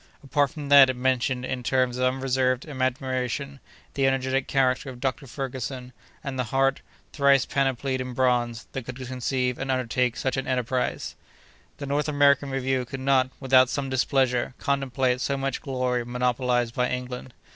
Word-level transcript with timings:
Apart 0.23 0.49
from 0.49 0.69
that, 0.69 0.89
it 0.89 0.95
mentioned, 0.95 1.45
in 1.45 1.61
terms 1.61 1.99
of 1.99 2.11
unreserved 2.11 2.65
admiration, 2.65 3.59
the 3.93 4.07
energetic 4.07 4.47
character 4.47 4.89
of 4.89 4.99
Dr. 4.99 5.27
Ferguson, 5.27 5.93
and 6.23 6.39
the 6.39 6.45
heart, 6.45 6.81
thrice 7.13 7.45
panoplied 7.45 8.01
in 8.01 8.13
bronze, 8.15 8.65
that 8.71 8.83
could 8.87 8.95
conceive 8.95 9.59
and 9.59 9.69
undertake 9.69 10.17
such 10.17 10.37
an 10.37 10.47
enterprise. 10.47 11.13
The 11.77 11.85
North 11.85 12.09
American 12.09 12.49
Review 12.49 12.83
could 12.83 12.99
not, 12.99 13.29
without 13.39 13.69
some 13.69 13.91
displeasure, 13.91 14.55
contemplate 14.57 15.21
so 15.21 15.37
much 15.37 15.61
glory 15.61 16.03
monopolized 16.03 16.73
by 16.73 16.89
England. 16.89 17.35